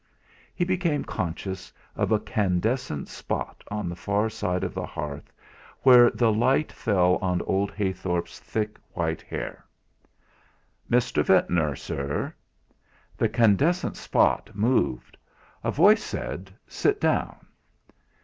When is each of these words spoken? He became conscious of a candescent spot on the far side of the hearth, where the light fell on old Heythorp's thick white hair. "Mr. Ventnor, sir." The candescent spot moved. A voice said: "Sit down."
He 0.55 0.65
became 0.65 1.03
conscious 1.03 1.71
of 1.95 2.11
a 2.11 2.17
candescent 2.17 3.07
spot 3.07 3.63
on 3.69 3.87
the 3.87 3.95
far 3.95 4.31
side 4.31 4.63
of 4.63 4.73
the 4.73 4.87
hearth, 4.87 5.31
where 5.83 6.09
the 6.09 6.33
light 6.33 6.71
fell 6.71 7.17
on 7.17 7.39
old 7.43 7.69
Heythorp's 7.71 8.39
thick 8.39 8.79
white 8.93 9.21
hair. 9.21 9.63
"Mr. 10.89 11.23
Ventnor, 11.23 11.75
sir." 11.75 12.33
The 13.15 13.29
candescent 13.29 13.95
spot 13.95 14.49
moved. 14.55 15.17
A 15.63 15.69
voice 15.69 16.03
said: 16.03 16.49
"Sit 16.65 16.99
down." 16.99 17.35